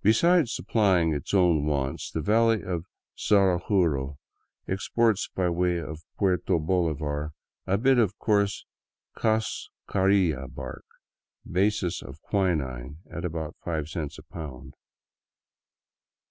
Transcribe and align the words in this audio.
Besides 0.00 0.54
supplying 0.56 1.12
its 1.12 1.34
own 1.34 1.66
wants, 1.66 2.10
the 2.10 2.22
valley 2.22 2.62
of 2.62 2.86
Zaraguro 3.18 4.16
exports 4.66 5.28
by 5.34 5.50
way 5.50 5.76
of 5.78 6.06
Puerto 6.16 6.58
Bolivar 6.58 7.32
a 7.66 7.76
bit 7.76 7.98
of 7.98 8.18
coarse 8.18 8.64
cascarilla 9.14 10.48
bark, 10.48 10.86
basis 11.46 12.00
of 12.00 12.22
quinine, 12.22 13.00
at 13.10 13.26
about 13.26 13.54
five 13.62 13.90
cents 13.90 14.16
a 14.16 14.22
pound. 14.22 14.72